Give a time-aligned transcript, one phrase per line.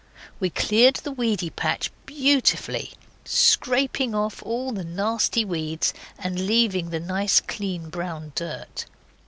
[0.39, 6.99] We cleared the weedy patch beautifully, scraping off all the nasty weeds and leaving the
[6.99, 8.87] nice clean brown dirt.